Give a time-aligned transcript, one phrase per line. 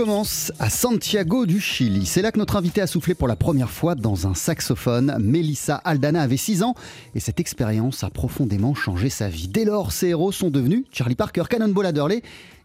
[0.00, 2.06] Commence à Santiago du Chili.
[2.06, 5.14] C'est là que notre invité a soufflé pour la première fois dans un saxophone.
[5.20, 6.74] Melissa Aldana avait 6 ans
[7.14, 9.46] et cette expérience a profondément changé sa vie.
[9.46, 12.22] Dès lors, ses héros sont devenus Charlie Parker, Cannonball Adderley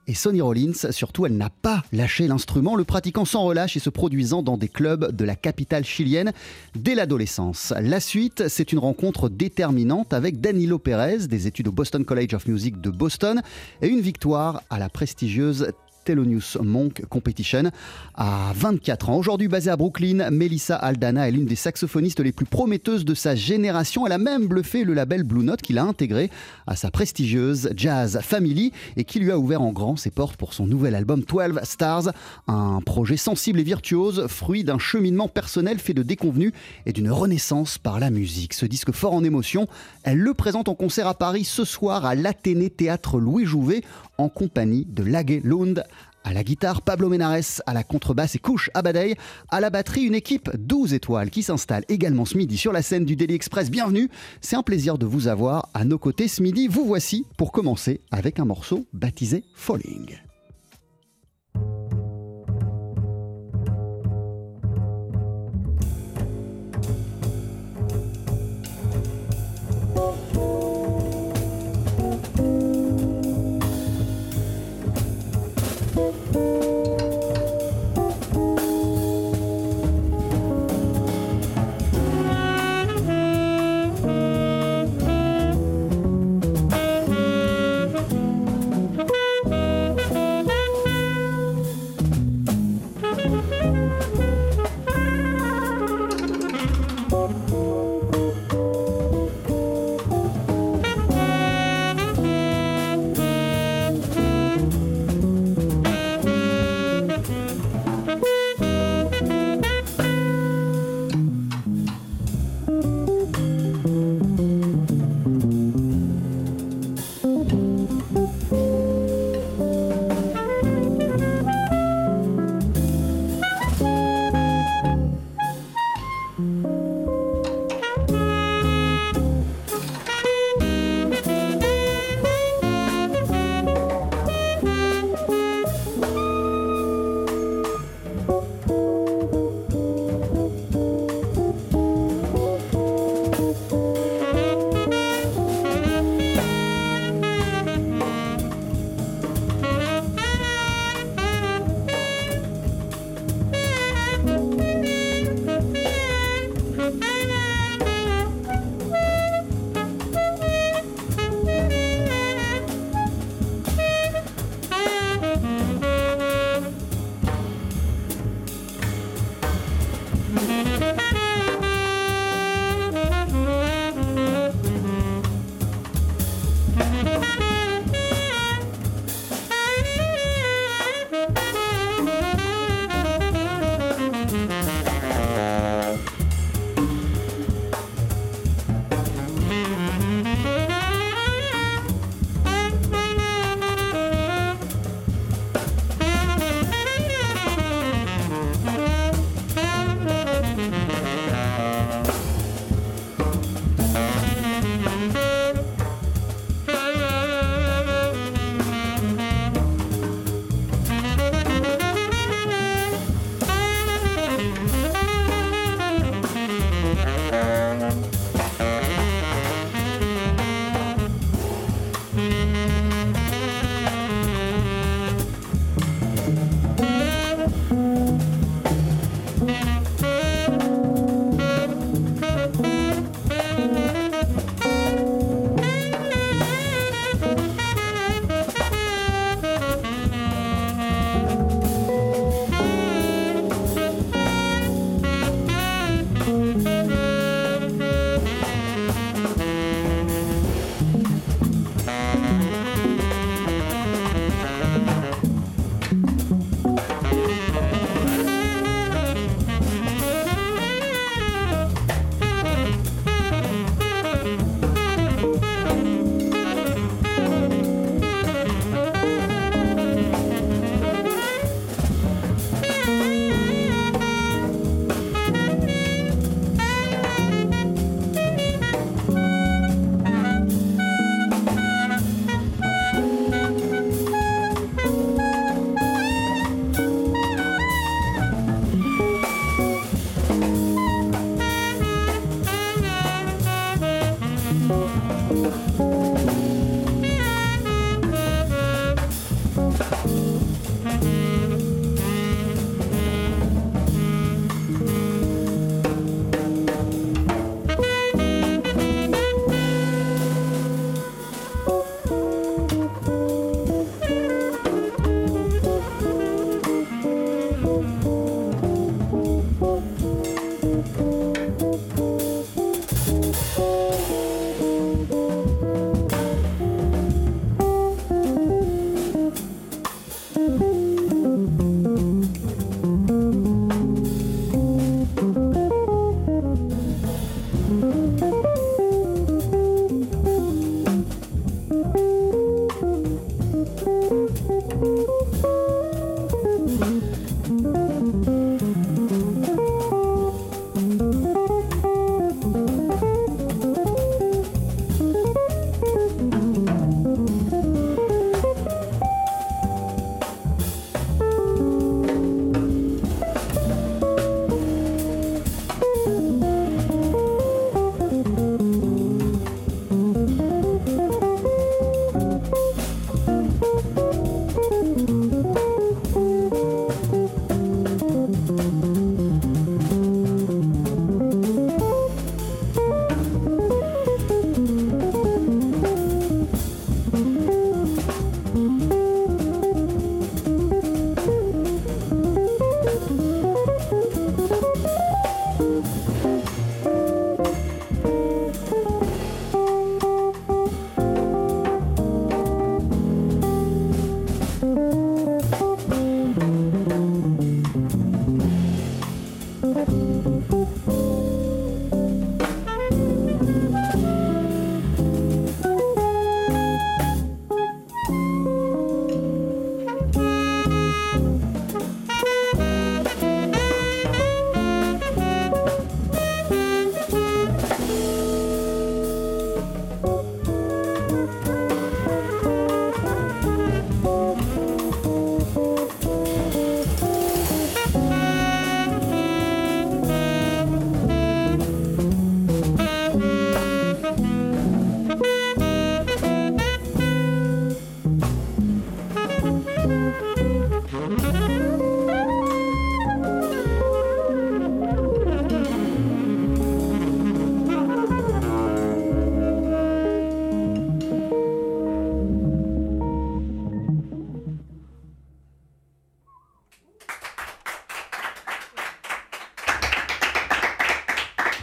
[0.07, 0.91] et Sonny Rollins.
[0.91, 4.69] Surtout, elle n'a pas lâché l'instrument, le pratiquant sans relâche et se produisant dans des
[4.69, 6.31] clubs de la capitale chilienne
[6.73, 7.73] dès l'adolescence.
[7.81, 12.47] La suite, c'est une rencontre déterminante avec Danilo Pérez, des études au Boston College of
[12.47, 13.41] Music de Boston,
[13.81, 15.73] et une victoire à la prestigieuse
[16.05, 17.71] Thelonious Monk Competition
[18.13, 19.17] à 24 ans.
[19.17, 23.35] Aujourd'hui basée à Brooklyn, Melissa Aldana est l'une des saxophonistes les plus prometteuses de sa
[23.35, 24.05] génération.
[24.05, 26.29] Elle a même bluffé le label Blue Note qu'il a intégré
[26.67, 30.53] à sa prestigieuse Jazz Family et qui lui a ouvert en grand ses portes pour
[30.53, 32.11] son nouvel album 12 Stars,
[32.47, 36.53] un projet sensible et virtuose, fruit d'un cheminement personnel fait de déconvenus
[36.85, 38.53] et d'une renaissance par la musique.
[38.53, 39.67] Ce disque fort en émotion,
[40.03, 43.83] elle le présente en concert à Paris ce soir à l'Athénée Théâtre Louis Jouvet
[44.17, 45.83] en compagnie de Lage Lund
[46.25, 49.15] à la guitare, Pablo Menares à la contrebasse et Couche Abadei
[49.49, 53.05] à la batterie, une équipe 12 étoiles qui s'installe également ce midi sur la scène
[53.05, 53.69] du Daily Express.
[53.69, 54.09] Bienvenue,
[54.41, 56.67] c'est un plaisir de vous avoir à nos côtés ce midi.
[56.67, 60.24] Vous voici pour commencer avec un morceau baptisé Falling.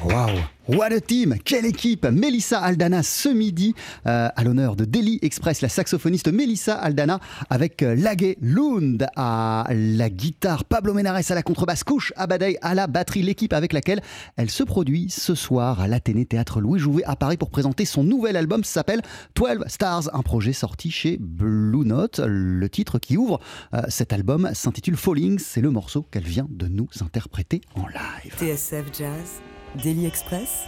[0.04, 0.38] Waouh.
[0.68, 1.37] What a team.
[1.44, 2.06] Quelle équipe.
[2.06, 3.75] Melissa Aldana ce midi
[4.06, 7.18] euh, à l'honneur de Daily Express, la saxophoniste Melissa Aldana
[7.50, 12.75] avec euh, Lagé Lund à la guitare, Pablo Menares à la contrebasse, Couche Abadei à
[12.75, 14.00] la batterie, l'équipe avec laquelle
[14.37, 18.04] elle se produit ce soir à l'Athénée Théâtre Louis Jouvet à Paris pour présenter son
[18.04, 18.62] nouvel album.
[18.62, 19.02] S'appelle
[19.35, 22.21] 12 Stars, un projet sorti chez Blue Note.
[22.25, 23.40] Le titre qui ouvre
[23.75, 28.35] euh, cet album s'intitule Falling, c'est le morceau qu'elle vient de nous interpréter en live.
[28.38, 29.42] TSF Jazz,
[29.76, 30.67] Daily Express,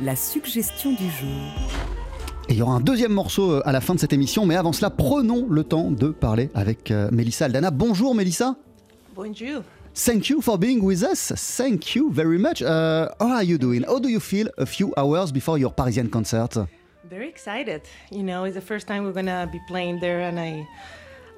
[0.00, 1.28] la suggestion du jour.
[2.48, 4.56] Et il y aura un deuxième morceau euh, à la fin de cette émission, mais
[4.56, 7.70] avant cela, prenons le temps de parler avec euh, Melissa Aldana.
[7.70, 8.56] Bonjour Melissa.
[9.14, 9.62] Bonjour.
[9.94, 11.32] Thank you for being with us.
[11.36, 12.62] Thank you very much.
[12.62, 13.84] Uh, how are you doing?
[13.86, 16.56] How do you feel a few hours before your Parisian concert?
[17.08, 17.82] Very excited.
[18.10, 20.66] You know, it's the first time we're gonna be playing there, and I,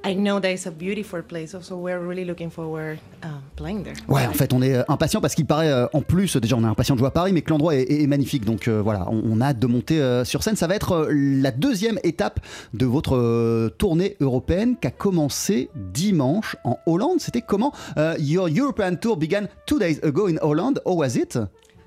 [0.05, 1.57] I know that it's a beautiful place.
[1.61, 3.95] So we're really looking forward um, playing there.
[4.09, 6.63] Ouais, en fait, on est euh, impatient parce qu'il paraît, euh, en plus, déjà, on
[6.63, 8.45] est impatient de jouer à Paris, mais que l'endroit est, est magnifique.
[8.45, 10.55] Donc euh, voilà, on, on a hâte de monter euh, sur scène.
[10.55, 12.39] Ça va être euh, la deuxième étape
[12.73, 17.19] de votre tournée européenne qui a commencé dimanche en Hollande.
[17.21, 17.73] C'était comment
[18.19, 20.81] Your European tour began two days ago in Holland.
[20.87, 21.37] How was it?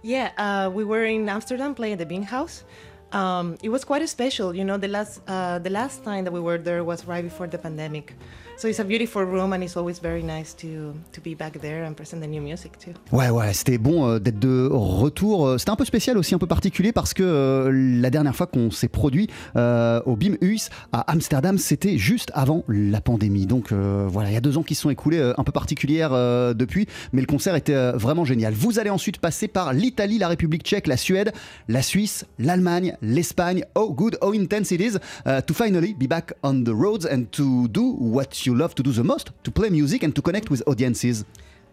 [0.04, 2.64] Yeah, uh, we were in Amsterdam playing the Bean House.
[3.12, 4.54] Um, it was quite special.
[4.56, 7.48] You know, the last uh, the last time that we were there was right before
[7.48, 8.14] the pandemic.
[8.58, 11.86] So it's a beautiful room, and it's always very nice to to be back there
[11.86, 12.92] and present the new music too.
[13.16, 15.48] Ouais, ouais, c'était bon euh, d'être de retour.
[15.48, 18.48] Euh, C'était un peu spécial aussi, un peu particulier parce que euh, la dernière fois
[18.48, 23.46] qu'on s'est produit euh, au BIM US à Amsterdam, c'était juste avant la pandémie.
[23.46, 26.12] Donc euh, voilà, il y a deux ans qui se sont écoulés, un peu particulières
[26.54, 28.54] depuis, mais le concert était vraiment génial.
[28.54, 31.32] Vous allez ensuite passer par l'Italie, la République tchèque, la Suède,
[31.70, 33.64] la Suisse, l'Allemagne, l'Espagne.
[33.76, 37.32] Oh good, how intense it is uh, to finally be back on the roads and
[37.34, 40.50] to do what you love to do the most, to play music and to connect
[40.50, 41.26] with audiences.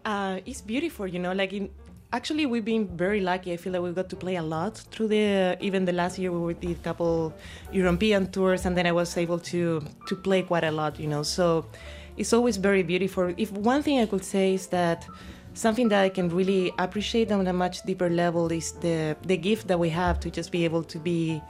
[0.05, 1.33] Uh, it's beautiful, you know.
[1.33, 1.69] Like in,
[2.13, 3.51] actually, we've been very lucky.
[3.51, 6.31] I feel like we got to play a lot through the even the last year
[6.31, 7.33] we did a couple
[7.71, 11.23] European tours, and then I was able to to play quite a lot, you know.
[11.23, 11.65] So
[12.15, 13.33] it's always very beautiful.
[13.37, 15.05] If one thing I could say is that
[15.57, 19.67] something that I can really appreciate on a much deeper level is the the gift
[19.67, 21.41] that we have to just be able to be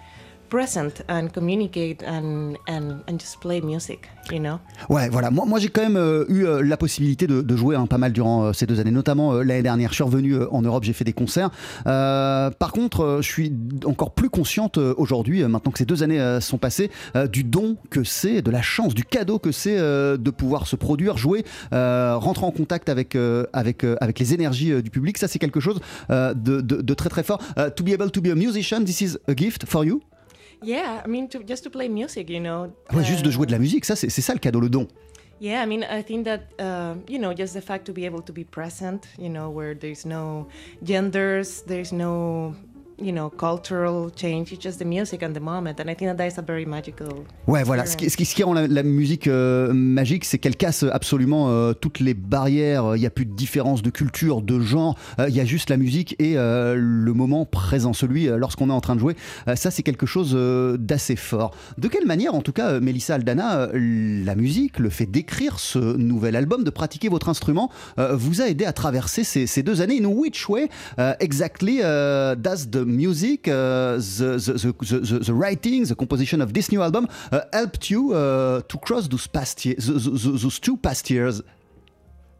[0.50, 4.60] present and communicate and and, and just play music, you know?
[4.89, 5.32] Ouais, voilà.
[5.32, 8.13] Moi, moi j'ai quand même euh, eu euh, la possibilité de, jouer hein, pas mal
[8.13, 9.89] durant euh, ces deux années, notamment l'année dernière.
[9.89, 11.50] Je suis revenu en Europe, j'ai fait des concerts.
[11.86, 13.51] Par contre, je suis
[13.86, 16.92] encore plus consciente aujourd'hui, maintenant que ces deux années sont passées,
[17.32, 21.18] du don que c'est, de la chance, du cadeau que c'est de pouvoir se produire,
[21.18, 23.18] jouer, rentrer en contact avec,
[23.54, 25.18] avec, avec les énergies du public.
[25.18, 27.39] Ça, c'est quelque chose de, de- très très fort.
[27.75, 30.01] To be able to be a musician, this is a gift for you.
[30.64, 32.72] Yeah, I mean, to, just to play music, you know.
[32.94, 34.70] Ouais, juste de uh, jouer de la musique, ça, c'est c'est ça le cadeau, le
[34.70, 34.88] don.
[35.40, 38.24] Yeah, I mean, I think that uh, you know, just the fact to be able
[38.24, 40.48] to be present, you know, where there's no
[40.84, 42.56] genders, there's no,
[43.00, 44.51] you know, cultural change.
[44.51, 46.66] It's just the music and the moment, and I think that that is a very
[46.66, 47.25] magical.
[47.48, 47.86] Ouais, voilà.
[47.86, 52.96] Ce qui, rend la, musique euh, magique, c'est qu'elle casse absolument euh, toutes les barrières.
[52.96, 54.98] Il n'y a plus de différence de culture, de genre.
[55.20, 58.82] Euh, Il y a juste la musique et le moment présent, celui lorsqu'on est en
[58.82, 59.16] train de jouer.
[59.56, 60.36] Ça, c'est quelque chose
[60.80, 61.51] d'assez fort.
[61.77, 66.36] De quelle manière, en tout cas, Mélissa Aldana, la musique, le fait d'écrire ce nouvel
[66.36, 70.48] album, de pratiquer votre instrument, vous a aidé à traverser ces, deux années In which
[70.50, 70.70] way
[71.20, 76.72] exactly does the music, uh, the, the, the, the, the writing, the composition of this
[76.72, 81.10] new album uh, helped you uh, to cross those past years, those, those two past
[81.10, 81.41] years?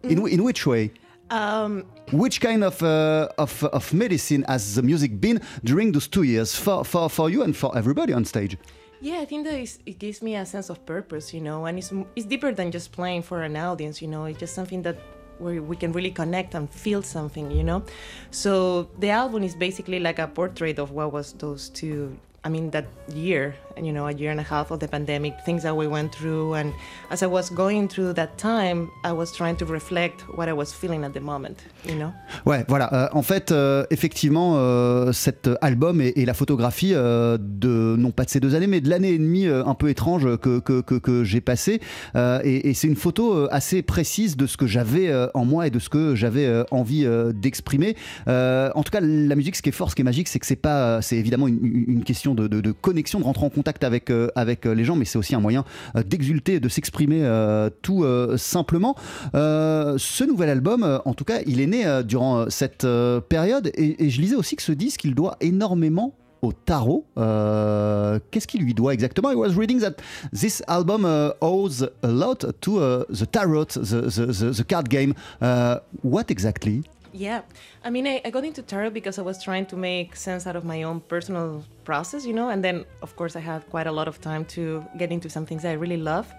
[0.04, 0.92] In, in which way?
[1.30, 6.24] Um, Which kind of, uh, of, of medicine has the music been during those two
[6.24, 8.58] years for, for, for you and for everybody on stage?
[9.00, 11.78] yeah, I think that it's, it gives me a sense of purpose, you know, and
[11.78, 14.26] it's it's deeper than just playing for an audience, you know.
[14.26, 14.98] It's just something that
[15.40, 17.84] where we can really connect and feel something, you know.
[18.32, 22.18] So the album is basically like a portrait of what was those two.
[22.44, 25.64] I mean that year, you know, a year and a half of the pandemic, things
[25.64, 26.72] that we went through, and
[27.12, 30.74] as I was going through that time, I was trying to reflect what I was
[30.74, 31.58] feeling at the moment,
[31.88, 32.12] you know?
[32.46, 32.94] Ouais, voilà.
[32.94, 38.30] Euh, en fait, euh, effectivement, euh, cet album et, la photographie de non pas de
[38.30, 41.80] ces deux années, mais de l'année et demie un peu étrange que, j'ai passé.
[42.16, 45.88] Et, c'est une photo assez précise de ce que j'avais en moi et de ce
[45.90, 47.96] que j'avais envie d'exprimer.
[48.28, 50.46] En tout cas, la musique, ce qui est fort, ce qui est magique, c'est que
[50.46, 54.10] c'est pas, c'est évidemment une, question de, de- de connexion, de rentrer en contact avec
[54.10, 58.04] euh, avec les gens, mais c'est aussi un moyen euh, d'exulter, de s'exprimer euh, tout
[58.04, 58.96] euh, simplement.
[59.36, 62.86] Euh, ce nouvel album, euh, en tout cas, il est né euh, durant euh, cette
[62.86, 67.06] euh, période et, et je lisais aussi que ce disque, il doit énormément au tarot.
[67.18, 69.32] Euh, Qu'est-ce qu'il lui doit exactement?
[69.32, 69.96] I was reading that
[70.32, 71.06] this album
[71.42, 75.14] owes a lot to uh, the tarot, the, the, the, the card game.
[75.42, 76.84] Uh, what exactly
[77.14, 77.42] Yeah,
[77.84, 80.56] I mean, I, I got into tarot because I was trying to make sense out
[80.56, 83.92] of my own personal process, you know, and then of course I had quite a
[83.92, 86.32] lot of time to get into some things I really love,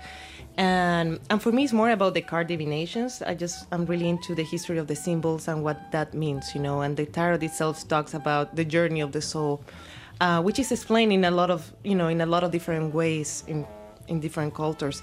[0.57, 3.23] and and for me it's more about the card divinations.
[3.23, 6.61] I just I'm really into the history of the symbols and what that means, you
[6.61, 9.65] know, and the tarot itself talks about the journey of the soul,
[10.21, 12.95] uh, which is explained in a lot of you know in a lot of different
[12.95, 13.67] ways in
[14.09, 15.03] in different cultures,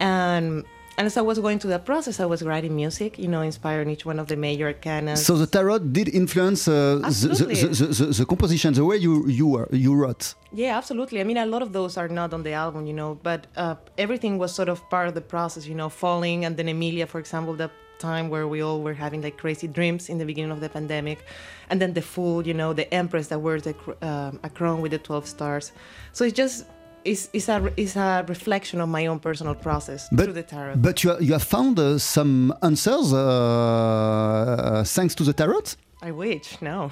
[0.00, 0.64] and
[0.98, 3.88] and as I was going through that process, I was writing music, you know, inspiring
[3.90, 5.24] each one of the major canons.
[5.24, 9.26] So the tarot did influence uh, the, the, the, the, the composition, the way you
[9.28, 10.34] you were, you wrote.
[10.52, 11.20] Yeah, absolutely.
[11.20, 13.76] I mean, a lot of those are not on the album, you know, but uh,
[13.96, 17.18] everything was sort of part of the process, you know, falling and then Emilia, for
[17.18, 20.60] example, that time where we all were having like crazy dreams in the beginning of
[20.60, 21.24] the pandemic,
[21.70, 24.82] and then the Fool, you know, the Empress that wears the, cr- um, a crown
[24.82, 25.72] with the 12 stars.
[26.12, 26.66] So it's just,
[27.04, 30.76] it's, it's, a, it's a reflection of my own personal process through the tarot.
[30.76, 36.60] But you, you have found uh, some answers uh, thanks to the tarot I wish,
[36.60, 36.88] no.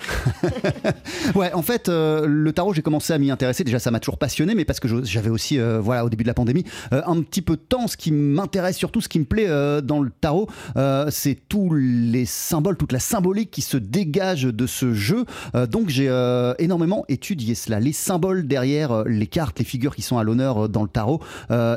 [1.34, 3.64] Ouais, en fait, euh, le tarot, j'ai commencé à m'y intéresser.
[3.64, 6.28] Déjà, ça m'a toujours passionné, mais parce que j'avais aussi, euh, voilà, au début de
[6.28, 7.88] la pandémie, euh, un petit peu de temps.
[7.88, 11.74] Ce qui m'intéresse surtout, ce qui me plaît euh, dans le tarot, euh, c'est tous
[11.74, 15.24] les symboles, toute la symbolique qui se dégage de ce jeu.
[15.54, 16.10] Euh, donc, j'ai
[16.58, 17.80] énormément étudié cela.
[17.80, 21.20] Les symboles derrière les cartes, les figures qui sont à l'honneur dans le tarot.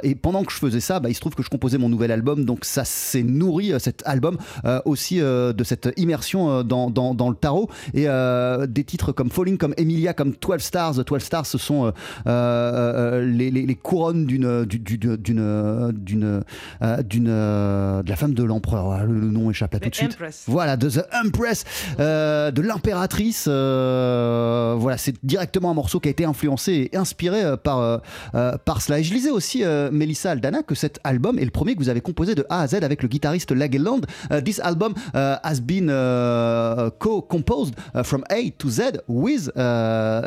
[0.03, 2.11] Et pendant que je faisais ça, bah, il se trouve que je composais mon nouvel
[2.11, 2.45] album.
[2.45, 4.37] Donc, ça s'est nourri, cet album,
[4.85, 7.69] aussi de cette immersion euh, dans, dans, dans le tarot.
[7.93, 10.95] Et euh, des titres comme Falling, comme Emilia, comme 12 Stars.
[11.05, 11.91] 12 Stars, ce sont euh,
[12.27, 16.41] euh, les, les- les couronnes d'une du- du- d'une d'une
[17.09, 18.85] d'une de la femme de l'empereur.
[18.85, 20.13] Voilà, Le, le nom échappe là tout de suite.
[20.13, 20.43] Empress.
[20.47, 21.63] Voilà, de The Empress,
[21.97, 23.47] de l'impératrice.
[23.47, 28.01] voilà, c'est directement un morceau qui a été influencé et inspiré par,
[28.65, 28.99] par cela.
[28.99, 32.01] Et je lisais aussi, Melissa Aldana, que cet album est le premier que vous avez
[32.01, 34.01] composé de A à Z avec le guitariste Lageland.
[34.31, 36.89] Uh, this album uh, has been uh,
[37.21, 40.21] co-composed uh, from A to Z with uh.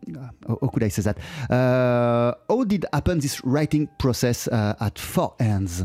[0.49, 1.19] how could I say that?
[1.51, 5.85] How did happen this writing process at Four Hands?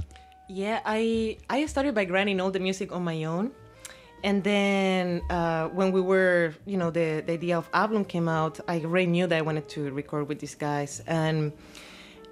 [0.49, 3.51] Yeah, I I started by writing all the music on my own,
[4.23, 8.59] and then uh, when we were, you know, the the idea of album came out,
[8.67, 11.53] I already knew that I wanted to record with these guys, and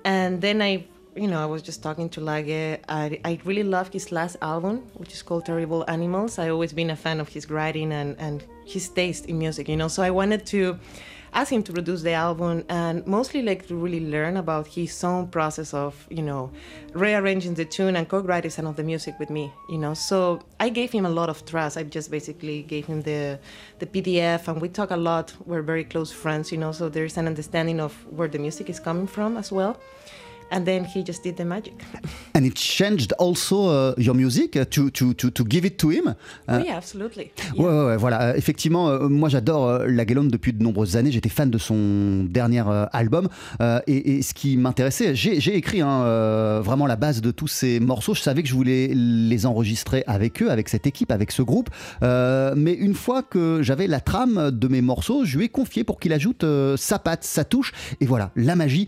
[0.04, 2.80] and then I, you know, I was just talking to Lage.
[2.88, 6.40] I I really love his last album, which is called Terrible Animals.
[6.40, 9.76] I always been a fan of his writing and and his taste in music, you
[9.76, 9.88] know.
[9.90, 10.80] So I wanted to
[11.34, 15.28] ask him to produce the album and mostly like to really learn about his own
[15.28, 16.52] process of you know
[16.94, 20.68] rearranging the tune and co-writing some of the music with me you know so i
[20.68, 23.40] gave him a lot of trust i just basically gave him the
[23.80, 27.16] the pdf and we talk a lot we're very close friends you know so there's
[27.16, 29.80] an understanding of where the music is coming from as well
[30.52, 31.74] and then he just did the magic
[32.36, 35.90] And it changed also uh, your music uh, to, to, to, to give it to
[35.90, 36.14] him?
[36.48, 38.22] oh Uh, yeah absolutely Ouais, ouais, ouais, voilà.
[38.22, 41.12] Euh, effectivement, euh, moi j'adore euh, Lagelon depuis de nombreuses années.
[41.12, 43.28] J'étais fan de son dernier euh, album.
[43.62, 47.32] Euh, et, et ce qui m'intéressait, j'ai j'ai écrit hein, euh, vraiment la base de
[47.32, 48.14] tous ces morceaux.
[48.14, 51.70] Je savais que je voulais les enregistrer avec eux, avec cette équipe, avec ce groupe.
[52.02, 56.00] Mais une fois que j'avais la trame de mes morceaux, je lui ai confié pour
[56.00, 57.72] qu'il ajoute sa patte, sa touche.
[58.00, 58.88] Et voilà, la magie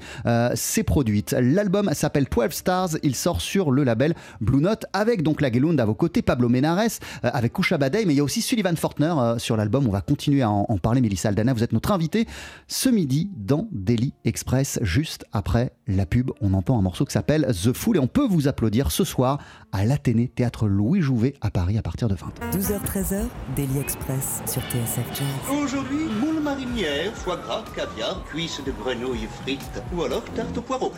[0.55, 1.35] s'est produite.
[1.53, 2.89] L'album s'appelle 12 Stars.
[3.03, 6.79] Il sort sur le label Blue Note avec donc Lagelund à vos côtés, Pablo Menares,
[7.23, 9.85] euh, avec Kusha Badei, mais il y a aussi Sullivan Fortner euh, sur l'album.
[9.87, 10.99] On va continuer à en, en parler.
[10.99, 12.27] Mélissa Aldana, vous êtes notre invité
[12.67, 14.79] ce midi dans Daily Express.
[14.81, 18.25] Juste après la pub, on entend un morceau qui s'appelle The Fool et on peut
[18.27, 19.37] vous applaudir ce soir
[19.71, 22.51] à l'Athénée Théâtre Louis Jouvet à Paris à partir de 20h.
[22.51, 23.25] 12h-13h,
[23.55, 25.57] Daily Express sur TSF Jazz.
[25.61, 30.91] Aujourd'hui, moule marinière, foie gras, caviar, cuisses de grenouille frites ou alors tarte au poireau.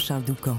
[0.00, 0.58] Jean-Charles Doucan.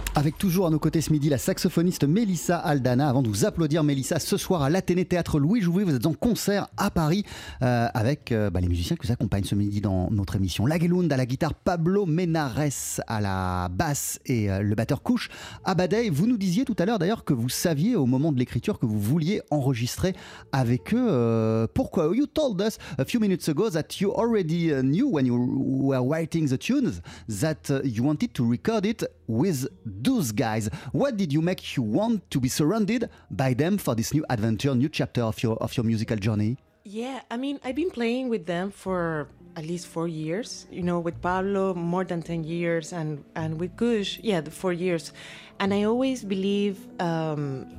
[0.13, 3.07] Avec toujours à nos côtés ce midi la saxophoniste Mélissa Aldana.
[3.07, 6.11] Avant de vous applaudir, Mélissa, ce soir à l'Athénée Théâtre Louis Jouvet, vous êtes en
[6.11, 7.23] concert à Paris
[7.61, 10.65] euh, avec euh, bah, les musiciens qui vous accompagnent ce midi dans notre émission.
[10.65, 12.59] Lagelund à la guitare, Pablo Menares
[13.07, 15.29] à la basse et euh, le batteur couche
[15.63, 16.09] Abadei.
[16.09, 18.85] Vous nous disiez tout à l'heure d'ailleurs que vous saviez au moment de l'écriture que
[18.85, 20.13] vous vouliez enregistrer
[20.51, 21.67] avec eux.
[21.73, 22.13] pourquoi?
[22.13, 26.49] You told us a few minutes ago that you already knew when you were writing
[26.49, 29.69] the tunes that you wanted to record it with
[30.03, 30.69] those guys.
[30.91, 34.75] What did you make you want to be surrounded by them for this new adventure,
[34.75, 36.57] new chapter of your of your musical journey?
[36.83, 40.65] Yeah, I mean, I've been playing with them for at least four years.
[40.71, 44.73] You know, with Pablo, more than ten years, and and with Kush, yeah, the four
[44.73, 45.13] years.
[45.59, 47.69] And I always believe um,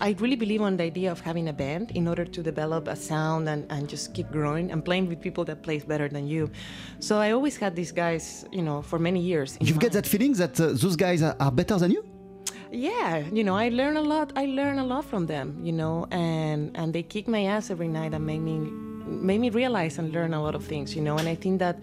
[0.00, 2.96] I really believe on the idea of having a band in order to develop a
[2.96, 6.50] sound and, and just keep growing and playing with people that plays better than you.
[6.98, 9.56] So I always had these guys, you know, for many years.
[9.60, 12.04] You get that feeling that uh, those guys are, are better than you?
[12.74, 16.06] yeah you know i learn a lot i learn a lot from them you know
[16.10, 18.58] and and they kick my ass every night and make me
[19.06, 21.78] make me realize and learn a lot of things you know and i think that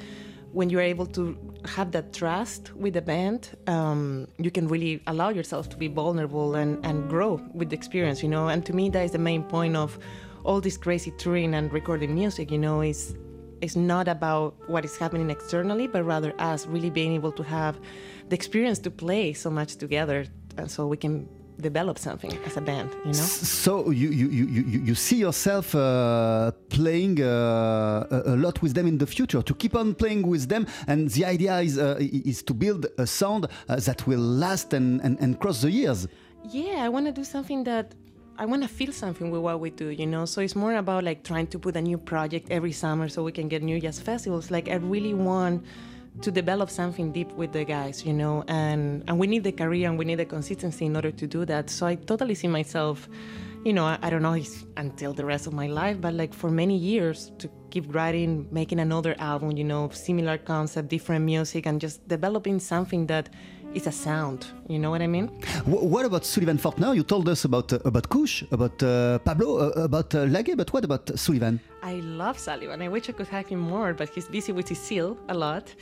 [0.53, 5.29] when you're able to have that trust with the band, um, you can really allow
[5.29, 8.47] yourself to be vulnerable and, and grow with the experience, you know.
[8.47, 9.97] And to me, that is the main point of
[10.43, 13.15] all this crazy touring and recording music, you know, is
[13.61, 17.79] it's not about what is happening externally, but rather us really being able to have
[18.29, 20.25] the experience to play so much together,
[20.57, 21.29] and so we can
[21.61, 23.27] develop something as a band you know
[23.63, 28.87] so you you you you, you see yourself uh, playing uh, a, lot with them
[28.87, 32.43] in the future to keep on playing with them and the idea is uh, is
[32.43, 36.07] to build a sound uh, that will last and, and, and cross the years
[36.49, 37.93] yeah i want to do something that
[38.37, 40.25] I want to feel something with what we do, you know.
[40.25, 43.31] So it's more about like trying to put a new project every summer so we
[43.31, 44.49] can get new jazz festivals.
[44.49, 45.63] Like I really want
[46.19, 49.87] to develop something deep with the guys, you know, and and we need the career
[49.89, 51.69] and we need the consistency in order to do that.
[51.69, 53.07] So I totally see myself,
[53.63, 54.37] you know, I, I don't know
[54.77, 58.79] until the rest of my life, but like for many years to keep writing, making
[58.79, 63.29] another album, you know, similar concept, different music, and just developing something that
[63.73, 64.47] is a sound.
[64.67, 65.27] You know what I mean?
[65.65, 66.95] What about Sullivan Fortner?
[66.95, 70.71] You told us about uh, about Kush, about uh, Pablo, uh, about uh, Lage, but
[70.73, 71.59] what about Sullivan?
[71.83, 72.81] I love Sullivan.
[72.81, 75.73] I wish I could have him more, but he's busy with his seal a lot.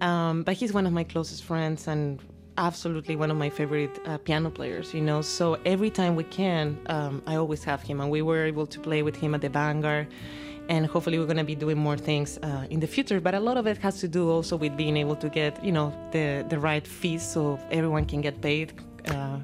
[0.00, 2.20] Um, but he's one of my closest friends and
[2.56, 5.22] absolutely one of my favorite uh, piano players, you know.
[5.22, 8.80] So every time we can, um, I always have him, and we were able to
[8.80, 10.08] play with him at the Vanguard
[10.68, 13.20] and hopefully we're going to be doing more things uh, in the future.
[13.20, 15.72] But a lot of it has to do also with being able to get you
[15.72, 18.72] know the the right fees so everyone can get paid
[19.08, 19.38] uh,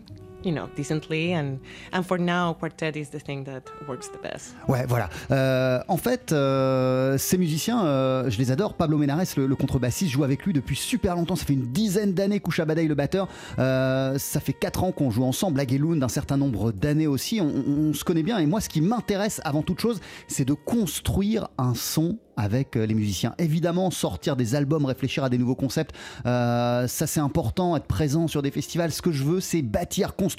[0.45, 1.35] you know, decently.
[1.35, 1.59] And,
[1.93, 4.55] and for now, quartet is the thing that works the best.
[4.69, 5.09] Ouais, voilà.
[5.31, 8.75] Euh, en fait, euh, ces musiciens, euh, je les adore.
[8.75, 11.37] Pablo Menares, le, contrebassiste, joue avec lui depuis super longtemps.
[11.37, 12.41] Ça fait une dizaine d'années.
[12.41, 13.29] Koucha Badaï, le batteur.
[13.57, 15.61] ça fait 4 ans qu'on joue ensemble.
[15.61, 17.41] Agueloun, d'un certain nombre d'années aussi.
[17.41, 18.39] On, on se connaît bien.
[18.39, 22.95] Et moi, ce qui m'intéresse avant toute chose, c'est de construire un son avec les
[22.95, 23.35] musiciens.
[23.39, 28.41] Évidemment, sortir des albums, réfléchir à des nouveaux concepts, ça c'est important, être présent sur
[28.41, 28.93] des festivals.
[28.93, 30.30] Ce que je veux, c'est bâtir, construire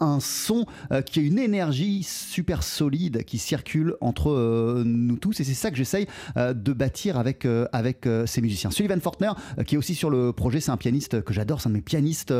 [0.00, 5.40] un son euh, qui a une énergie super solide qui circule entre nous tous.
[5.40, 8.70] Et c'est ça que j'essaye de bâtir avec, avec ces musiciens.
[8.70, 9.32] Sullivan Fortner,
[9.66, 11.82] qui est aussi sur le projet, c'est un pianiste que j'adore, c'est un de mes
[11.82, 12.32] pianistes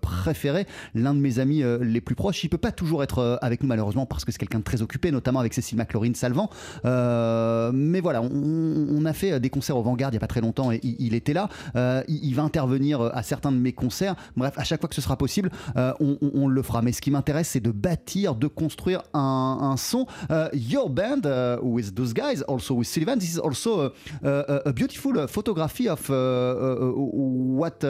[0.00, 2.42] préférés, l'un de mes amis les plus proches.
[2.44, 5.10] Il peut pas toujours être avec nous malheureusement parce que c'est quelqu'un de très occupé,
[5.10, 6.50] notamment avec Cécile McLaurin Salvant.
[6.84, 10.72] mais voilà, on, a fait des concerts au Vanguard il n'y a pas très longtemps
[10.72, 11.48] et il, était là.
[11.76, 14.14] Euh, il, va intervenir à certains de mes concerts.
[14.36, 16.82] Bref, à chaque fois que ce sera possible, euh, on, le fera.
[16.82, 20.06] Mais ce qui m'intéresse, c'est de bâtir, de construire un, son.
[20.30, 21.22] Euh, your band
[21.62, 27.82] with those guys, also with Sullivan, this is also a, beautiful photography of what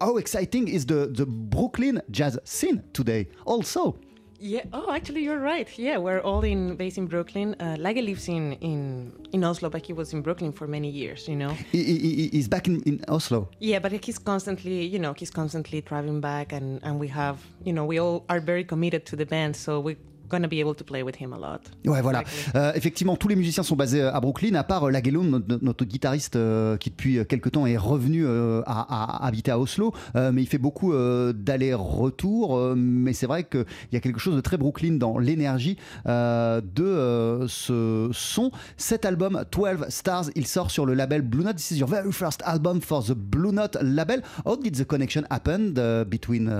[0.00, 3.28] how exciting is the, the Brooklyn jazz scene today.
[3.46, 3.96] Also.
[4.40, 4.62] Yeah.
[4.72, 5.68] Oh, actually, you're right.
[5.78, 7.56] Yeah, we're all in based in Brooklyn.
[7.58, 11.26] Uh, Lage lives in, in in Oslo, but he was in Brooklyn for many years.
[11.26, 11.56] You know.
[11.72, 13.48] He, he, he's back in, in Oslo.
[13.58, 17.72] Yeah, but he's constantly, you know, he's constantly traveling back, and and we have, you
[17.72, 19.96] know, we all are very committed to the band, so we
[20.28, 21.60] gonna be able to play with him a lot.
[21.84, 22.22] Ouais, voilà.
[22.54, 25.84] Euh, effectivement, tous les musiciens sont basés à Brooklyn, à part euh, Lagello, notre, notre,
[25.84, 28.26] guitariste euh, qui depuis quelques temps est revenu
[28.66, 32.74] à, habiter à Oslo, mais il fait beaucoup d'allers-retours.
[32.76, 38.10] mais c'est vrai qu'il y a quelque chose de très Brooklyn dans l'énergie de ce
[38.12, 38.50] son.
[38.76, 41.56] Cet album, 12 Stars, il sort sur le label Blue Note.
[41.56, 44.22] This is your very first album for the Blue Note label.
[44.44, 45.74] How did the connection happen
[46.08, 46.50] between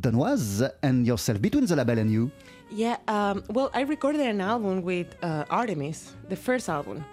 [0.00, 2.30] Danoise and yourself, between the label and you?
[2.74, 7.04] Yeah, um, well, I recorded an album with uh, Artemis, the first album.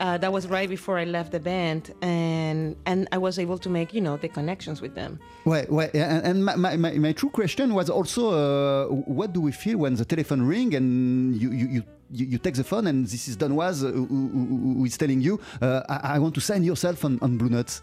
[0.00, 3.68] uh, that was right before I left the band, and and I was able to
[3.68, 5.20] make you know the connections with them.
[5.44, 5.90] Ouais, ouais.
[5.94, 9.94] And, and my, my, my, true question was also, uh, what do we feel when
[9.94, 11.82] the telephone ring and you you, you
[12.12, 15.38] you, take the phone and this is Don Was who, who, who is telling you,
[15.62, 17.82] uh, I, I want to sign yourself on, on Blue Notes.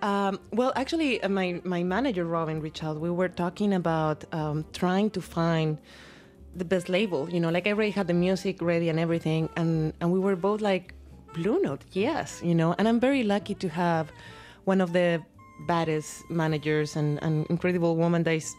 [0.00, 2.98] Um, well, actually, uh, my, my manager, Robin, reached out.
[2.98, 5.76] We were talking about um, trying to find
[6.58, 7.28] the best label.
[7.30, 10.36] You know, like I already had the music ready and everything, and, and we were
[10.36, 10.94] both like,
[11.34, 12.74] Blue Note, yes, you know.
[12.78, 14.10] And I'm very lucky to have
[14.64, 15.22] one of the
[15.66, 18.54] baddest managers and an incredible woman that is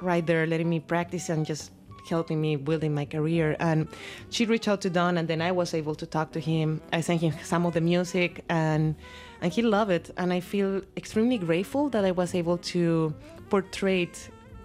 [0.00, 1.72] right there letting me practice and just
[2.08, 3.56] helping me building my career.
[3.60, 3.88] And
[4.30, 6.80] she reached out to Don, and then I was able to talk to him.
[6.92, 8.96] I sent him some of the music, and
[9.40, 10.10] and he loved it.
[10.16, 13.14] And I feel extremely grateful that I was able to
[13.50, 14.10] portray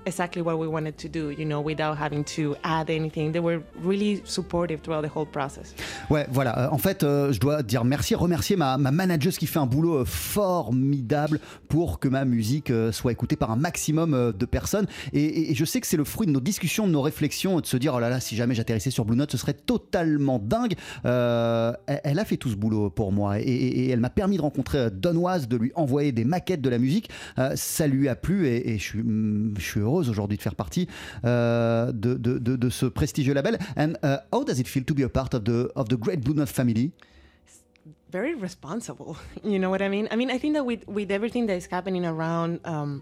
[0.05, 3.31] exactly what we wanted to do, you know, without having to add anything.
[3.31, 5.73] They were really supportive throughout the whole process.
[6.09, 6.57] Ouais, voilà.
[6.57, 9.65] Euh, en fait, euh, je dois dire merci, remercier ma, ma manageuse qui fait un
[9.65, 14.87] boulot euh, formidable pour que ma musique euh, soit écoutée par un maximum de personnes.
[15.13, 17.59] Et, et- et je sais que c'est le fruit de nos discussions, de nos réflexions,
[17.59, 20.39] de se dire oh là là, si jamais j'atterrissais sur Blue Note, ce serait totalement
[20.39, 20.73] dingue.
[21.03, 24.41] Elle, elle a fait tout ce boulot pour moi et, et- elle m'a permis de
[24.41, 27.09] rencontrer euh, Donoise, de lui envoyer des maquettes de la musique.
[27.55, 30.87] Ça lui a plu et, je, suis, mm, je suis heureuse aujourd'hui de faire partie
[31.25, 33.57] euh, de, de- de- de ce prestigieux label.
[33.77, 36.21] And uh, how does it feel to be a part of the of the great
[36.23, 36.91] Blue Note family?
[38.11, 39.15] very responsible.
[39.43, 40.07] You know what I mean?
[40.11, 43.01] I mean, I think that with with everything that is happening around, um,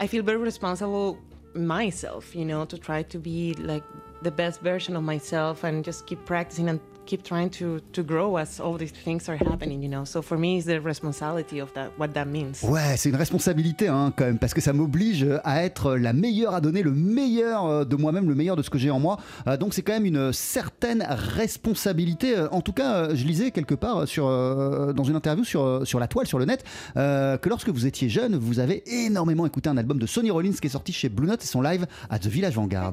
[0.00, 1.18] I feel very responsible
[1.54, 2.34] myself.
[2.34, 3.84] You know, to try to be like
[4.22, 8.36] the best version of myself and just keep practicing and keep trying to to grow
[8.36, 9.82] as all these things are happening.
[9.82, 12.62] You know, so for me, it's the responsibility of that what that means.
[12.62, 16.54] Ouais, c'est une responsabilité hein, quand même, parce que ça m'oblige à être la meilleure,
[16.54, 19.18] à donner le meilleur euh, de moi-même, le meilleur de ce que j'ai en moi.
[19.46, 22.36] Euh, donc c'est quand même une certaine responsabilité.
[22.36, 26.08] Euh, En tout cas, je lisais quelque part sur, dans une interview sur, sur la
[26.08, 26.64] toile, sur le net,
[26.94, 30.66] que lorsque vous étiez jeune, vous avez énormément écouté un album de Sonny Rollins qui
[30.66, 32.92] est sorti chez Blue Note et son live à The Village Vanguard.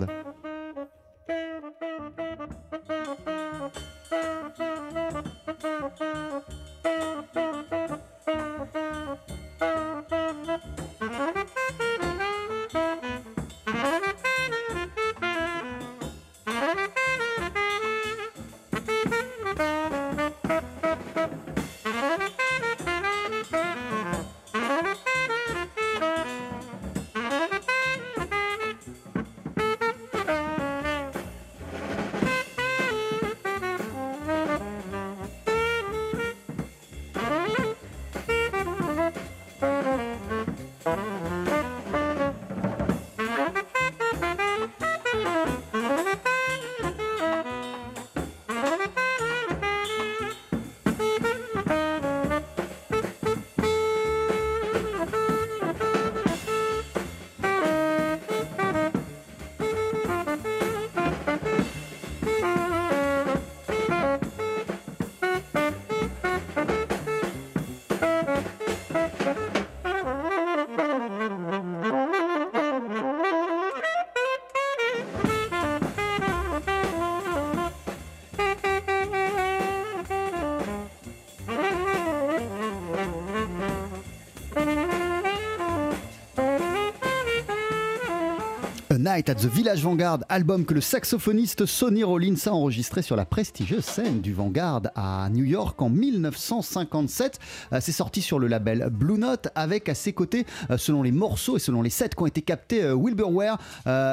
[89.01, 93.25] Night at the Village Vanguard, album que le saxophoniste Sonny Rollins a enregistré sur la
[93.25, 97.39] prestigieuse scène du Vanguard à New York en 1957.
[97.73, 101.11] Euh, C'est sorti sur le label Blue Note avec à ses côtés, euh, selon les
[101.11, 103.57] morceaux et selon les sets qui ont été captés, euh, Wilbur Ware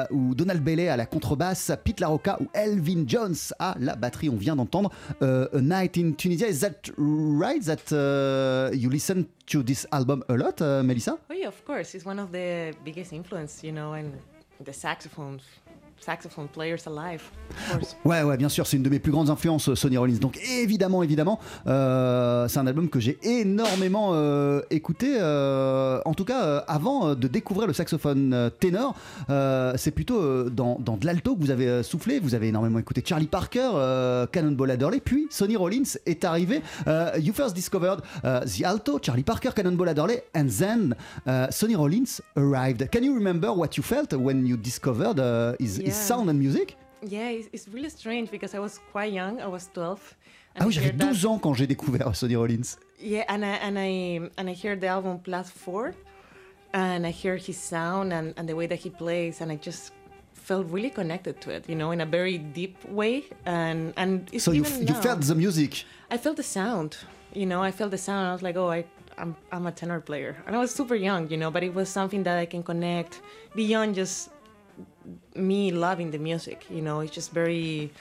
[0.09, 4.29] ou Donald Bailey à la contrebasse, Pete LaRocca ou Elvin Jones à la batterie.
[4.29, 4.89] On vient d'entendre
[5.21, 6.47] A Night in Tunisia.
[6.47, 11.19] Is that right that uh, you listen to this album a lot, uh, Melissa?
[11.29, 13.93] Yeah, of course, it's one of the biggest influence, you know,
[14.59, 15.43] the saxophones,
[15.99, 17.95] saxophone players alive, of course.
[18.05, 20.17] Ouais, ouais, bien sûr, c'est une de mes plus grandes influences, Sonny Rollins.
[20.19, 25.17] Donc évidemment, évidemment, euh, c'est un album que j'ai énormément euh, écouté.
[25.19, 28.95] euh, en tout cas, euh, avant euh, de découvrir le saxophone euh, ténor,
[29.29, 32.19] euh, c'est plutôt euh, dans, dans de l'alto que vous avez euh, soufflé.
[32.19, 36.61] Vous avez énormément écouté Charlie Parker, euh, Cannonball Adderley, puis Sonny Rollins est arrivé.
[36.87, 40.95] Euh, you first discovered the alto, Charlie Parker, Cannonball Adderley, and then
[41.51, 42.89] Sonny Rollins arrived.
[42.91, 46.75] Can you remember what you felt when you discovered uh, his, his sound and music?
[47.01, 49.39] Yeah, it's, it's really strange because I was quite young.
[49.41, 50.15] I was 12.
[50.55, 52.77] Ah I oui, j'avais heard that- 12 ans quand j'ai découvert Sonny Rollins.
[53.01, 55.93] Yeah, and I and I and I hear the album Plus Four,
[56.73, 59.93] and I hear his sound and, and the way that he plays, and I just
[60.33, 63.23] felt really connected to it, you know, in a very deep way.
[63.45, 65.85] And and it's So you, even you now- felt the music.
[66.11, 66.97] I felt the sound,
[67.33, 68.27] you know, I felt the sound.
[68.27, 68.83] I was like, oh, I,
[69.17, 70.35] I'm, I'm a tenor player.
[70.47, 73.21] And I was super young, you know, but it was something that I can connect
[73.55, 74.31] beyond just
[75.35, 77.91] me loving the music, you know, it's just very,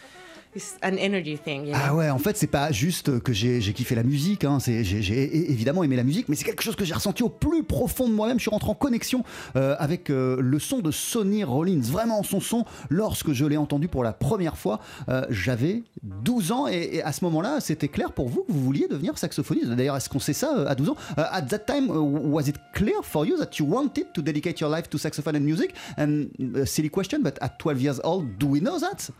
[0.82, 1.70] an energy thing.
[1.74, 5.84] Ah ouais, en fait, c'est pas juste que j'ai kiffé la musique, hein, j'ai évidemment
[5.84, 8.38] aimé la musique, mais c'est quelque chose que j'ai ressenti au plus profond de moi-même.
[8.38, 9.24] Je suis rentré en connexion
[9.56, 13.88] euh, avec euh, le son de Sonny Rollins, vraiment son son, lorsque je l'ai entendu
[13.88, 14.80] pour la première fois.
[15.08, 18.88] euh, J'avais 12 ans et, à ce moment-là, c'était clair pour vous que vous vouliez
[18.88, 19.68] devenir saxophoniste.
[19.68, 20.96] D'ailleurs, est-ce qu'on sait ça à 12 ans?
[21.18, 24.60] Euh, At that time, uh, was it clear for you that you wanted to dedicate
[24.60, 25.74] your life to saxophone and music?
[25.96, 26.26] And
[26.56, 29.10] a silly question, but at 12 years old, do we know that?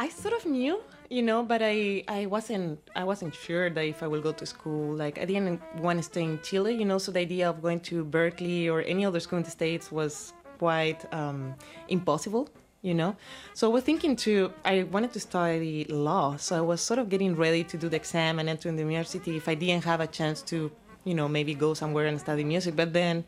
[0.00, 0.80] I sort of knew,
[1.10, 4.46] you know, but I, I wasn't I wasn't sure that if I will go to
[4.46, 4.94] school.
[4.94, 6.98] Like I didn't want to stay in Chile, you know.
[6.98, 10.34] So the idea of going to Berkeley or any other school in the states was
[10.58, 11.56] quite um,
[11.88, 12.48] impossible,
[12.82, 13.16] you know.
[13.54, 17.08] So I was thinking to I wanted to study law, so I was sort of
[17.08, 20.06] getting ready to do the exam and enter the university if I didn't have a
[20.06, 20.70] chance to,
[21.02, 22.76] you know, maybe go somewhere and study music.
[22.76, 23.24] But then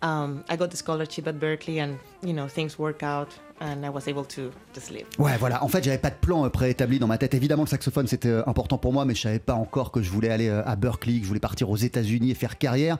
[0.00, 3.76] um, I got the scholarship at Berkeley, and you know things worked out, and.
[5.18, 5.62] Ouais, voilà.
[5.64, 7.34] En fait, j'avais pas de plan euh, préétabli dans ma tête.
[7.34, 10.10] Évidemment, le saxophone c'était euh, important pour moi, mais je savais pas encore que je
[10.10, 12.98] voulais aller euh, à Berkeley, que je voulais partir aux États-Unis et faire carrière.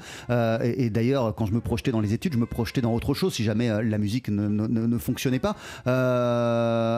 [0.63, 3.35] Et d'ailleurs, quand je me projetais dans les études, je me projetais dans autre chose
[3.35, 5.57] si jamais la musique ne, fonctionnait pas.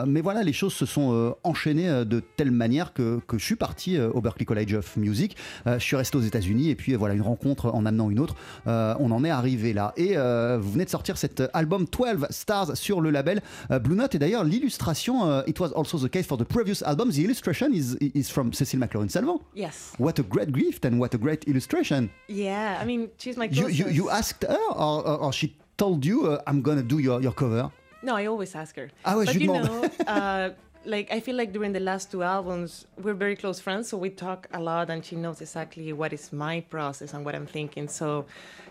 [0.07, 3.99] Mais voilà, les choses se sont enchaînées de telle manière que, que je suis parti
[3.99, 5.35] au Berklee College of Music.
[5.65, 8.35] Je suis resté aux États-Unis et puis voilà, une rencontre en amenant une autre.
[8.65, 9.93] On en est arrivé là.
[9.97, 13.41] Et vous venez de sortir cet album 12 Stars sur le label
[13.71, 14.15] euh, Blue Note.
[14.15, 17.11] Et d'ailleurs, l'illustration, euh, it was also the case for the previous album.
[17.11, 19.41] The illustration is, is from Cécile McLaurin Salvant.
[19.55, 19.93] Yes.
[19.97, 22.09] What a great gift and what a great illustration.
[22.27, 26.05] Yeah, I mean, she's my You, you, you asked her or, or, or she told
[26.05, 27.71] you, uh, I'm gonna do your, your cover?
[28.01, 28.89] No, I always ask her.
[29.03, 29.65] Ah ouais, but je you demande.
[29.67, 30.49] know, uh,
[30.85, 34.09] like I feel like during the last two albums, we're very close friends, so we
[34.09, 37.87] talk a lot, and she knows exactly what is my process and what I'm thinking.
[37.89, 38.25] So,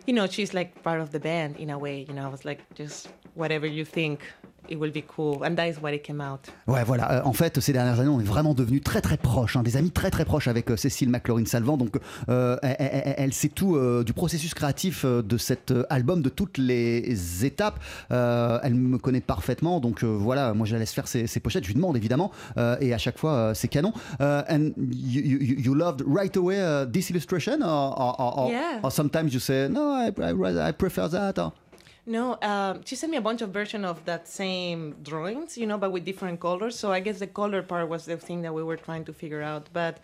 [0.09, 2.05] you know, she's like part of the band in a way.
[2.09, 4.21] You know, I was like, just whatever you think,
[4.71, 6.41] it will be cool, and that is what it came out.
[6.67, 7.11] Ouais, voilà.
[7.11, 9.79] Euh, en fait, ces dernières années, on est vraiment devenus très très proches, hein, des
[9.79, 11.79] amis très très proches avec euh, Cécile McLaurin Salvant.
[11.79, 11.97] Donc,
[12.29, 16.29] euh, elle, elle- elle sait tout euh, du processus créatif euh, de cet album, de
[16.29, 17.81] toutes les étapes.
[18.11, 19.81] Elle me connaît parfaitement.
[19.81, 21.65] Donc, voilà, moi je la laisse faire ses, ses pochettes.
[21.65, 22.31] Je lui demande évidemment.
[22.81, 23.93] et à chaque fois, c'est canon.
[24.21, 27.63] Euh, and you, you, you loved right away uh, this illustration?
[27.63, 28.81] Or, or- or- Yeah.
[28.83, 31.39] or sometimes you say, no, I, I, I prefer that.
[31.39, 31.53] or-
[32.07, 35.77] No, um, she sent me a bunch of versions of that same drawings, you know,
[35.79, 36.75] but with different colors.
[36.79, 39.43] So I guess the color part was the thing that we were trying to figure
[39.43, 39.65] out.
[39.73, 39.95] But,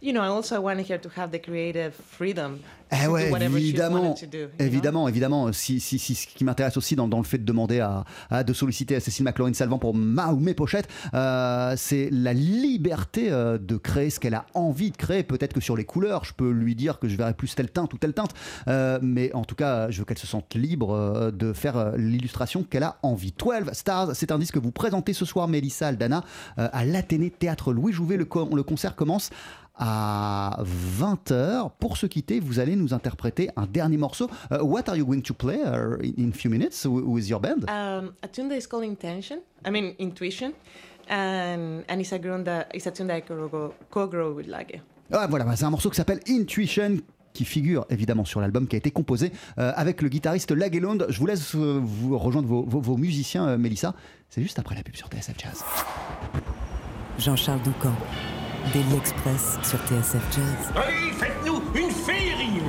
[0.00, 2.58] you know, I also wanted her to have the creative freedom
[2.90, 4.38] Eh to ouais, do she évidemment, wanted to do.
[4.38, 4.64] you know?
[4.64, 5.52] évidemment, évidemment.
[5.52, 8.44] Si, si, si, ce qui m'intéresse aussi dans, dans le fait de demander à, à-
[8.44, 13.30] de solliciter à Cécile McLaurin Salvant pour ma ou mes pochettes, euh, c'est la liberté
[13.30, 15.22] euh, de créer ce qu'elle a envie de créer.
[15.22, 17.92] Peut-être que sur les couleurs, je peux lui dire que je verrai plus telle teinte
[17.92, 18.30] ou telle teinte,
[18.68, 22.84] Euh, mais en tout cas, je veux qu'elle se sente libre de faire l'illustration qu'elle
[22.84, 23.32] a envie.
[23.36, 26.24] 12 Stars, c'est un disque que vous présentez ce soir, Mélissa Aldana,
[26.56, 28.16] à l'Athénée Théâtre Louis Jouvet.
[28.16, 29.28] Le, co- le concert commence
[29.78, 30.58] à
[30.98, 31.70] 20h.
[31.78, 34.28] Pour se quitter, vous allez nous interpréter un dernier morceau.
[34.50, 37.40] Uh, what are you going to play uh, in, in few minutes wi- with your
[37.40, 37.64] band?
[37.68, 40.52] Um, a tune that is called Intention, I mean, Intuition.
[41.10, 44.80] And, and it's, a tune that, it's a tune that I co-grow co-grow with Lage.
[45.10, 46.98] Ah, voilà, bah, c'est un morceau qui s'appelle Intuition
[47.32, 51.06] qui figure évidemment sur l'album qui a été composé euh, avec le guitariste Lagelund.
[51.08, 53.94] Je vous laisse euh, vous rejoindre vos, vos- vos musiciens, euh, Mélissa.
[54.28, 55.64] C'est juste après la pub sur TSF Jazz.
[57.18, 57.92] Jean-Charles Doucan,
[58.72, 60.72] Daily Express sur TSF Jazz.
[60.76, 62.60] Allez, faites-nous une féerie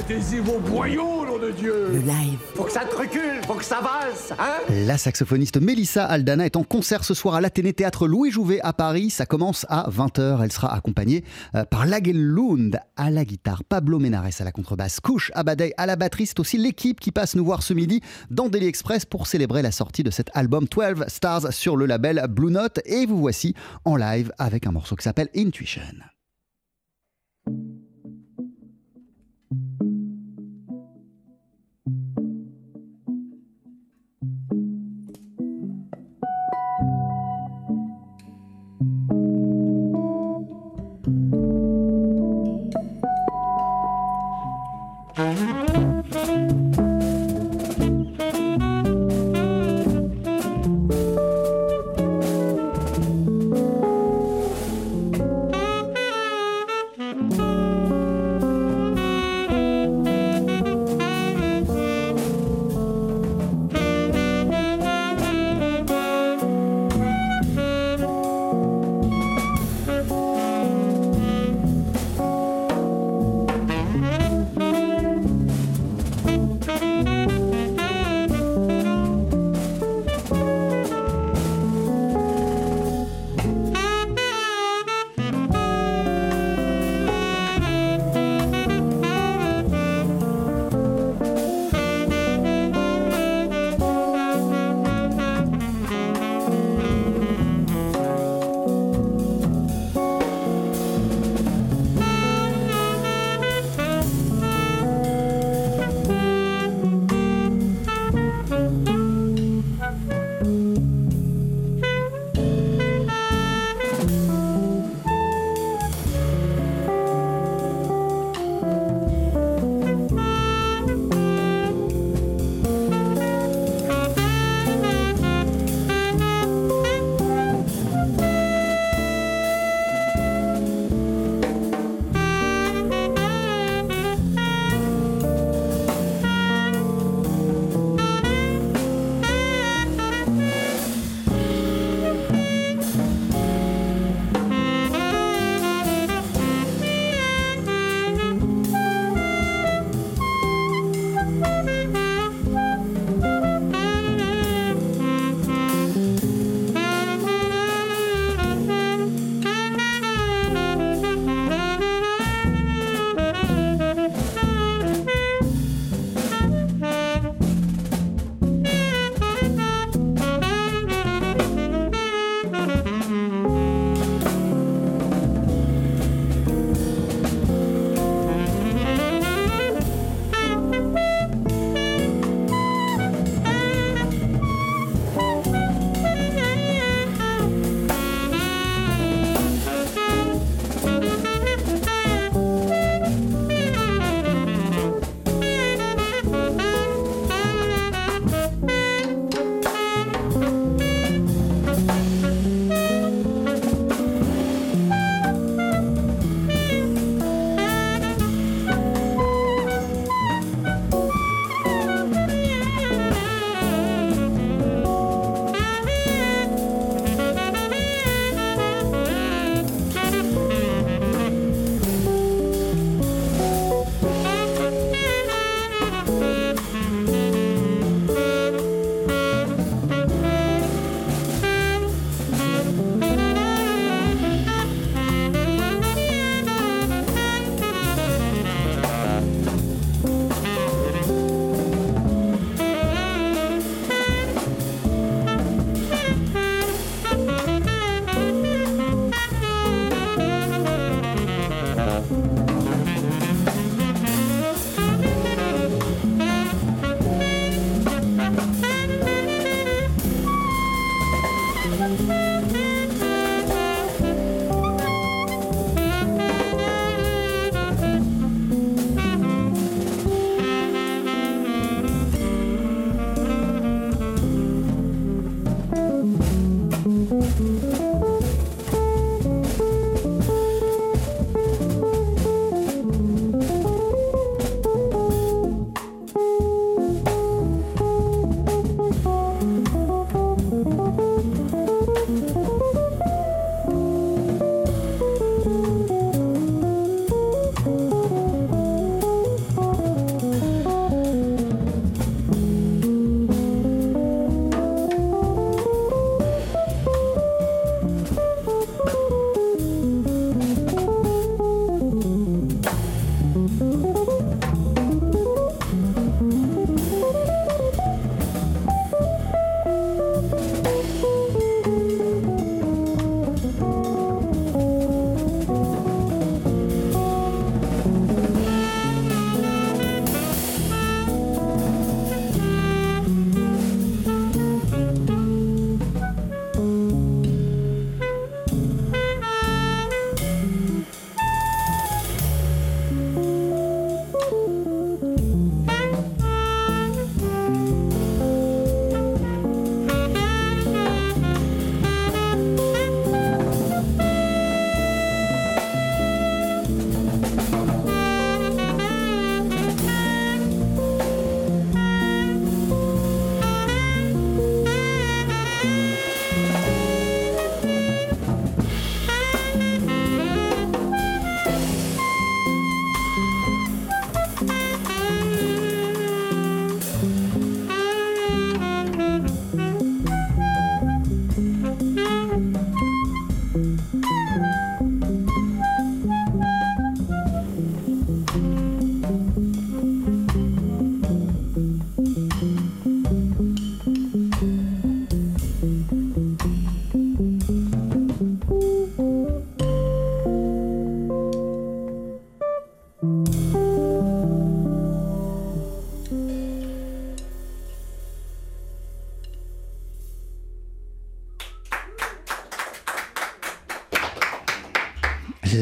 [0.00, 3.64] Mettez-y vos boyaux, nom de Dieu Le live, Faut que ça te recule, faut que
[3.64, 8.08] ça valse, hein La saxophoniste Mélissa Aldana est en concert ce soir à l'Athénée Théâtre
[8.08, 9.10] Louis Jouvet à Paris.
[9.10, 10.42] Ça commence à 20h.
[10.42, 11.22] Elle sera accompagnée
[11.54, 15.96] euh, par Lund à la guitare, Pablo Menares à la contrebasse, Kouch Abadei à la
[15.96, 16.24] batterie.
[16.24, 19.70] C'est aussi l'équipe qui passe nous voir ce midi dans Daily Express pour célébrer la
[19.70, 22.80] sortie de cet album 12 Stars sur le label Blue Note.
[22.86, 25.82] Et vous voici en live avec un morceau qui s'appelle Intuition.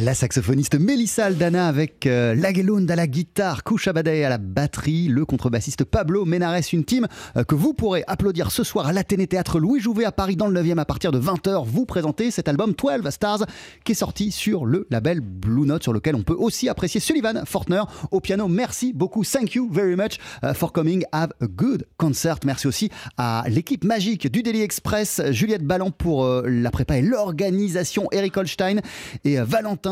[0.09, 5.27] La saxophoniste Melissa Aldana avec euh, Lagelund à la guitare, Kouchabadeh à la batterie, le
[5.27, 7.07] contrebassiste Pablo Menares, une team
[7.37, 10.47] euh, que vous pourrez applaudir ce soir à l'Athénée Théâtre Louis Jouvet à Paris dans
[10.47, 11.63] le 9e à partir de 20h.
[11.67, 13.45] Vous présentez cet album 12 Stars
[13.85, 17.43] qui est sorti sur le label Blue Note sur lequel on peut aussi apprécier Sullivan
[17.45, 18.49] Fortner au piano.
[18.49, 19.25] Merci beaucoup.
[19.25, 21.05] Thank you very much uh, for coming.
[21.13, 22.37] Have a good concert.
[22.47, 22.89] Merci aussi
[23.19, 28.39] à l'équipe magique du Daily Express, Juliette Ballant pour euh, la prépa et l'organisation, Eric
[28.39, 28.81] Holstein
[29.27, 29.45] et euh,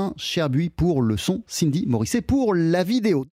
[0.06, 3.24] Valentin Cherbuy pour le son, Cindy Morisset pour la vidéo.